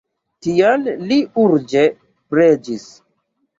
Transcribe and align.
Tial 0.45 0.87
li 1.11 1.19
urĝe 1.43 1.85
preĝis. 2.35 2.91